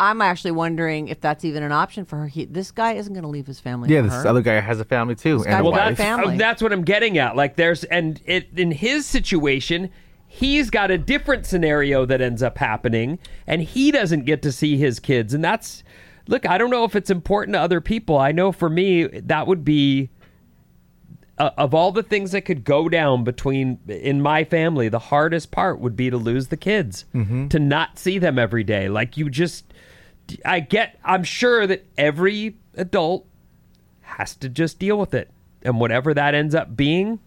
[0.00, 2.28] I'm actually wondering if that's even an option for her.
[2.28, 3.92] He, this guy isn't going to leave his family.
[3.92, 4.28] Yeah, for this her.
[4.28, 5.98] other guy has a family too, guy and a Well, well, got a wife.
[5.98, 6.34] that's, family.
[6.34, 7.34] oh, that's what I'm getting at.
[7.34, 9.90] Like, there's and it in his situation,
[10.28, 14.76] he's got a different scenario that ends up happening, and he doesn't get to see
[14.76, 15.82] his kids, and that's
[16.28, 16.46] look.
[16.46, 18.16] I don't know if it's important to other people.
[18.16, 20.10] I know for me, that would be.
[21.36, 25.52] Uh, of all the things that could go down between in my family, the hardest
[25.52, 27.04] part would be to lose the kids,
[27.48, 28.88] to not see them every day.
[28.88, 29.64] Like you just,
[30.44, 30.98] I get.
[31.04, 33.24] I'm sure that every adult
[34.00, 35.30] has to just deal with it.
[35.62, 37.20] And whatever that ends up being,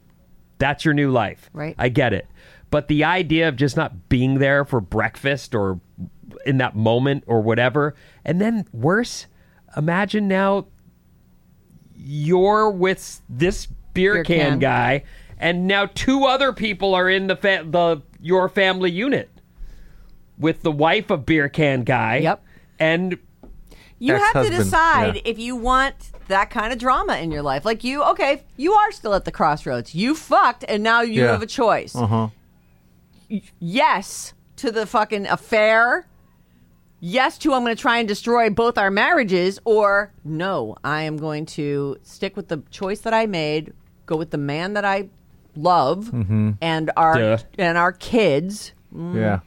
[0.57, 1.49] that's your new life.
[1.53, 1.75] Right.
[1.77, 2.27] I get it.
[2.69, 5.79] But the idea of just not being there for breakfast or
[6.45, 9.27] in that moment or whatever, and then worse,
[9.77, 10.65] imagine now
[11.95, 14.59] you're with this beer, Beer can, can.
[14.59, 15.03] guy,
[15.37, 19.29] and now two other people are in the fa- the your family unit
[20.37, 22.17] with the wife of beer can guy.
[22.17, 22.43] Yep.
[22.79, 23.17] And
[23.99, 25.21] You have to decide yeah.
[25.25, 25.95] if you want
[26.29, 27.65] that kind of drama in your life.
[27.65, 29.93] Like you, okay, you are still at the crossroads.
[29.93, 31.31] You fucked, and now you Yeah.
[31.31, 31.95] have a choice.
[31.95, 32.29] Uh-huh.
[33.59, 36.07] Yes to the fucking affair.
[37.03, 41.17] Yes to I'm going to try and destroy both our marriages, or no, I am
[41.17, 43.73] going to stick with the choice that I made,
[44.05, 45.09] go with the man that I
[45.55, 46.51] love, Mm-hmm.
[46.61, 47.37] and our Duh.
[47.57, 48.73] and our kids.
[48.95, 49.39] Yeah.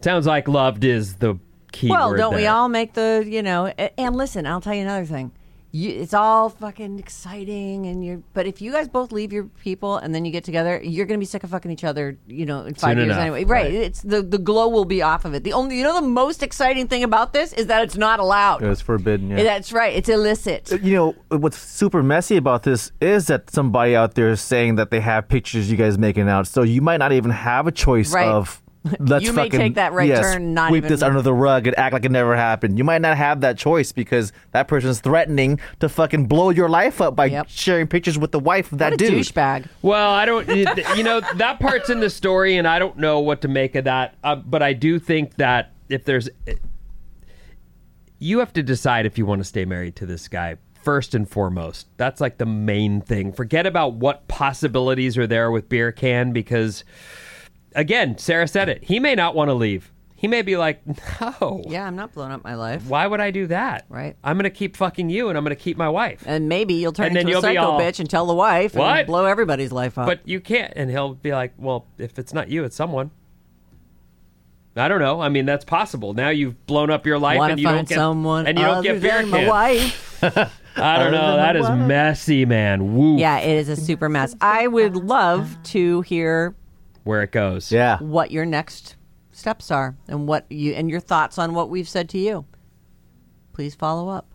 [0.00, 1.38] sounds like loved is the
[1.72, 3.66] key Well, don't we all make the you know?
[3.66, 5.32] And listen, I'll tell you another thing.
[5.72, 8.20] You, it's all fucking exciting, and you're.
[8.34, 11.18] But if you guys both leave your people and then you get together, you're gonna
[11.20, 12.18] be sick of fucking each other.
[12.26, 13.44] You know, in five Soon years enough, anyway.
[13.44, 13.64] Right?
[13.66, 13.72] right.
[13.74, 15.44] It's the the glow will be off of it.
[15.44, 18.62] The only you know the most exciting thing about this is that it's not allowed.
[18.64, 19.30] it's forbidden.
[19.30, 19.44] Yeah.
[19.44, 19.94] That's right.
[19.94, 20.72] It's illicit.
[20.72, 24.74] Uh, you know what's super messy about this is that somebody out there is saying
[24.74, 27.72] that they have pictures you guys making out so you might not even have a
[27.72, 28.26] choice Right.
[28.26, 28.60] of
[28.98, 31.34] let's You may fucking take that right yes, turn, not sweep even- this under the
[31.34, 34.68] rug and act like it never happened you might not have that choice because that
[34.68, 37.46] person's threatening to fucking blow your life up by Yep.
[37.50, 39.66] sharing pictures with the wife of that what a dude douchebag.
[39.82, 40.48] Well, I don't,
[40.96, 43.84] you know, that part's in the story, and I don't know what to make of
[43.84, 44.16] that.
[44.24, 46.30] Uh, but I do think that if there's,
[48.18, 51.28] you have to decide if you want to stay married to this guy first and
[51.28, 51.86] foremost.
[51.96, 53.32] That's like the main thing.
[53.32, 56.84] Forget about what possibilities are there with beer can because,
[57.74, 58.84] again, Sarah said it.
[58.84, 59.92] He may not want to leave.
[60.20, 60.82] He may be like,
[61.20, 61.62] no.
[61.66, 62.84] Yeah, I'm not blowing up my life.
[62.86, 63.86] Why would I do that?
[63.88, 64.16] Right.
[64.22, 66.22] I'm going to keep fucking you, and I'm going to keep my wife.
[66.26, 68.26] And maybe you'll turn And then into a you'll be psycho all, bitch and tell
[68.26, 70.04] the wife "What?" and blow everybody's life up.
[70.04, 73.12] But you can't, and he'll be like, "Well, if it's not you, it's someone."
[74.76, 75.20] I don't know.
[75.20, 76.12] I mean, that's possible.
[76.12, 78.58] Now you've blown up your life, want and to you find don't get someone and
[78.58, 80.22] you don't other get beer than my wife.
[80.76, 81.36] I don't know.
[81.36, 82.94] That is messy, man.
[82.94, 83.16] Woo.
[83.16, 84.34] Yeah, it is a super mess.
[84.40, 86.54] I would love to hear
[87.04, 87.72] Where it goes.
[87.72, 88.96] yeah what your next
[89.32, 92.44] steps are and what you and your thoughts on what we've said to you.
[93.52, 94.26] Please follow up.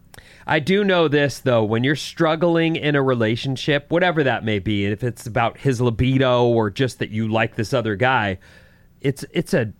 [0.47, 1.63] I do know this though.
[1.63, 6.45] When you're struggling in a relationship, whatever that may be, if it's about his libido
[6.45, 8.39] or just that you like this other guy,
[9.01, 9.73] it's it's a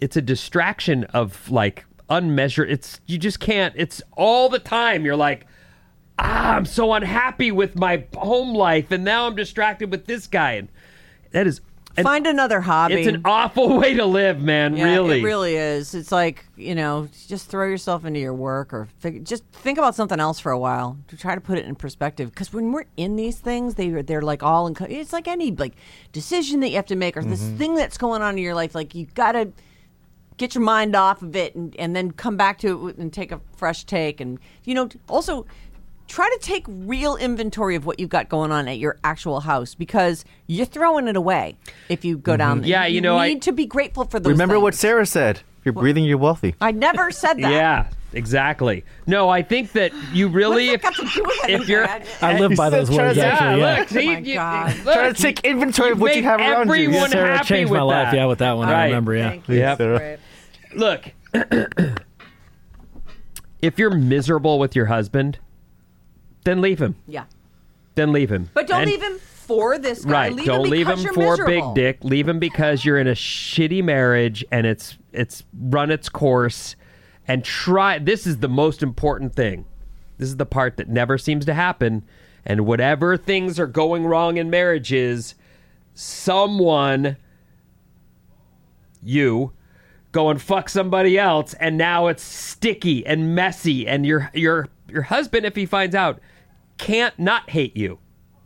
[0.00, 2.70] it's a distraction of like unmeasured.
[2.70, 3.74] It's you just can't.
[3.76, 5.04] It's all the time.
[5.04, 5.46] You're like,
[6.18, 10.52] ah, I'm so unhappy with my home life, and now I'm distracted with this guy,
[10.52, 10.68] and
[11.32, 11.60] that is.
[11.96, 12.94] And Find another hobby.
[12.94, 14.76] it's an awful way to live, man.
[14.76, 15.20] Yeah, really.
[15.20, 15.94] it really is.
[15.94, 19.94] It's like you know, just throw yourself into your work, or fig- just think about
[19.94, 22.30] something else for a while to try to put it in perspective.
[22.30, 24.76] Because when we're in these things, they they're like all in.
[24.88, 25.74] It's like any like
[26.12, 27.56] decision that you have to make, or this Mm-hmm.
[27.56, 28.74] thing that's going on in your life.
[28.74, 29.50] Like you gotta
[30.36, 33.32] get your mind off of it, and and then come back to it and take
[33.32, 35.44] a fresh take, and you know, also.
[36.10, 39.76] Try to take real inventory of what you've got going on at your actual house
[39.76, 41.56] because you're throwing it away
[41.88, 42.58] if you go down.
[42.58, 42.66] Mm-hmm.
[42.66, 44.32] Yeah, you know, I- need to be grateful for those.
[44.32, 47.52] remember what sarah said you're breathing you're wealthy I never said that.
[47.52, 48.84] Yeah, exactly.
[49.06, 52.04] No, I think that you really, What's that got to do with if you're, I-
[52.22, 53.60] I live by those words, yeah, actually.
[53.60, 53.78] Yeah.
[53.78, 54.76] look, see, Oh my you- God.
[54.84, 56.86] look, Try to take inventory of what you have around you.
[56.88, 58.10] everyone Sarah happy changed with my life.
[58.10, 58.16] that.
[58.16, 58.84] Yeah, with that one, I Right.
[58.86, 59.14] remember.
[59.14, 59.30] Yeah.
[59.38, 59.48] Thank.
[59.48, 60.20] Yep.
[60.74, 61.12] Look,
[63.62, 65.38] if you're miserable with your husband,
[66.44, 66.96] then leave him.
[67.06, 67.24] Yeah.
[67.94, 68.48] Then leave him.
[68.54, 70.10] But don't And- leave him for this guy.
[70.12, 70.32] Right.
[70.32, 71.74] Leave don't him leave him for miserable.
[71.74, 72.04] big dick.
[72.04, 76.76] Leave him because you're in a shitty marriage and it's it's run its course.
[77.26, 77.98] And try.
[77.98, 79.64] This is the most important thing.
[80.18, 82.04] This is the part that never seems to happen.
[82.44, 85.34] And whatever things are going wrong in marriages,
[85.94, 87.16] someone,
[89.02, 89.52] you,
[90.12, 93.86] go and fuck somebody else, and now it's sticky and messy.
[93.86, 96.20] And your your your husband, if he finds out,
[96.78, 97.98] can't not hate you.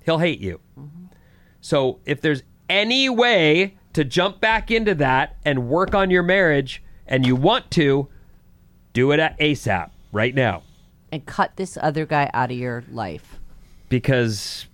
[0.04, 0.60] He'll hate you.
[1.60, 6.82] So if there's any way to jump back into that and work on your marriage
[7.06, 8.08] and you want to,
[8.92, 10.62] Do it at ASAP right now
[11.12, 13.38] And cut this other guy out of your life.
[13.88, 14.66] because.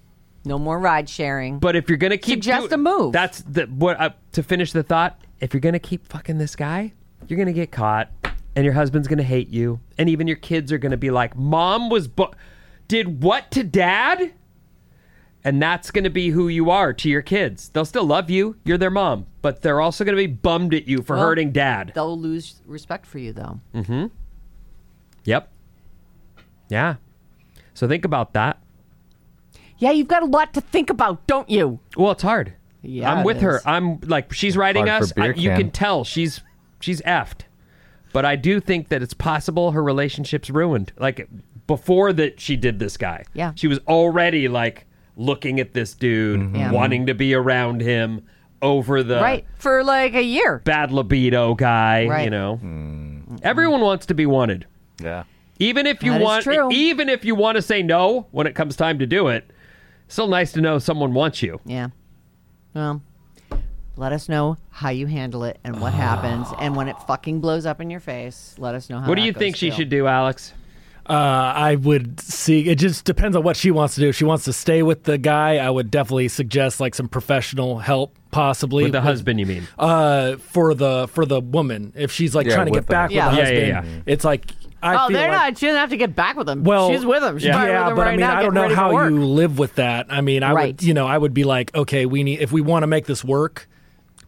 [0.45, 1.59] No more ride sharing.
[1.59, 3.13] But if you're gonna keep Suggest do- a move.
[3.13, 4.01] that's the what.
[4.01, 6.95] Uh, to finish the thought, if you're gonna keep fucking this guy,
[7.29, 8.11] you're gonna get caught,
[8.57, 11.89] and your husband's gonna hate you, and even your kids are gonna be like, "Mom
[11.91, 12.33] was bu-
[12.89, 14.33] did what to dad?"
[15.43, 17.71] And that's going to be who you are to your kids.
[17.71, 18.57] They'll still love you.
[18.63, 21.53] You're their mom, but they're also going to be bummed at you for Well, hurting
[21.53, 21.93] dad.
[21.95, 23.59] They'll lose respect for you, though.
[23.75, 24.09] Mm-hmm.
[25.25, 25.51] Yep.
[26.69, 26.97] Yeah.
[27.73, 28.63] So think about that.
[29.79, 31.81] Yeah, you've got a lot to think about, don't you?
[31.97, 32.53] Well, it's hard.
[32.83, 33.61] Yeah, I'm it with her.
[33.65, 35.13] I'm like she's writing us.
[35.17, 35.57] I, you can.
[35.59, 36.43] can tell she's
[36.81, 37.43] she's effed.
[38.13, 40.93] But I do think that it's possible her relationship's ruined.
[40.99, 41.29] Like
[41.67, 43.25] before that she did this guy.
[43.35, 43.53] Yeah.
[43.55, 46.57] She was already like looking at this dude, Mm-hmm.
[46.57, 46.73] Yeah.
[46.73, 48.23] wanting to be around him
[48.63, 49.45] over the right.
[49.59, 50.61] For like a year.
[50.65, 52.59] bad libido guy, you know.
[52.63, 53.41] Mm.
[53.43, 54.67] Everyone wants to be wanted.
[55.03, 55.25] Yeah.
[55.59, 56.71] Even if you That is want true.
[56.73, 59.51] even if you want to say no when it comes time to do it,
[60.09, 61.61] still nice to know someone wants you.
[61.65, 61.89] Yeah.
[62.75, 63.03] Well,
[64.01, 66.49] let us know how you handle it and what happens.
[66.59, 69.21] And when it fucking blows up in your face, let us know how What do
[69.23, 69.77] that you goes, think she too.
[69.77, 70.53] should do, Alex?
[71.09, 72.69] Uh, I would see.
[72.69, 74.09] It just depends on what she wants to do.
[74.11, 77.79] If she wants to stay with the guy, I would definitely suggest like some professional
[77.79, 79.67] help, possibly With the husband, you mean?
[79.79, 82.93] Uh, for the for the woman, if she's like Yeah, trying to with get the-
[82.93, 83.27] back Yeah.
[83.29, 84.13] with the Yeah, yeah, husband, yeah.
[84.13, 85.59] it's like I Oh, feel they're like, not.
[85.59, 86.63] She doesn't have to get back with him.
[86.65, 87.39] Well, she's with him.
[87.39, 88.75] She's yeah, probably with him but right I mean, now, I don't getting know ready
[88.75, 89.11] for how work.
[89.11, 90.07] you live with that.
[90.11, 90.67] I mean, I Right.
[90.69, 93.05] would, you know, I would be like, okay, we need if we want to make
[93.07, 93.69] this work,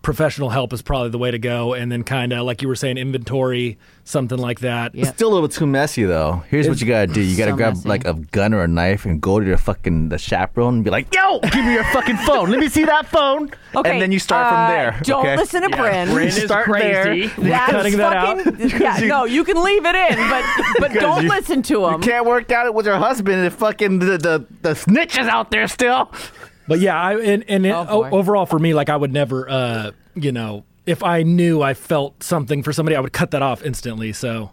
[0.03, 2.75] professional help is probably the way to go, and then kind of like you were
[2.75, 4.95] saying, inventory, something like that.
[4.95, 5.07] Yeah.
[5.13, 6.43] Still a little too messy though.
[6.49, 7.21] Here's what you gotta do.
[7.21, 7.89] You gotta so grab messy.
[7.89, 10.91] like a gun or a knife and go to your fucking the chaperone and be
[10.91, 12.51] like, "Yo, give me your fucking phone.
[12.51, 15.01] Let me see that phone." Okay, and then you start uh, from there.
[15.05, 15.37] Don't okay?
[15.37, 16.09] listen to Bryn.
[16.11, 17.05] Bryn is Start there.
[17.05, 17.27] crazy.
[17.39, 18.41] That's cutting that out?
[18.43, 20.45] fucking, Yeah, no, you can leave it in, but
[20.81, 22.01] but don't you- listen to You him.
[22.03, 25.51] can't work out it with your husband if fucking the the, the snitch is out
[25.51, 26.11] there still.
[26.73, 29.49] But yeah, I and, and it, Oh, o- overall for me, like I would never,
[29.49, 33.43] uh, you know, if I knew I felt something for somebody, I would cut that
[33.43, 34.13] off instantly.
[34.13, 34.51] So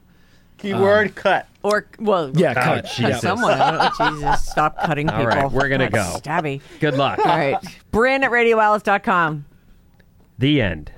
[0.58, 1.47] Keyword cut.
[1.63, 2.86] Or well, yeah, Oh, cut.
[2.95, 3.21] Jesus.
[3.21, 3.53] Someone.
[3.53, 3.89] I.
[4.12, 5.21] Jesus, stop cutting people.
[5.21, 6.19] All right, we're gonna That's go.
[6.19, 6.62] Stabby.
[6.79, 7.19] Good luck.
[7.19, 7.58] All right,
[7.91, 9.45] Bryn at RadioAlice.com.
[10.38, 10.91] The end.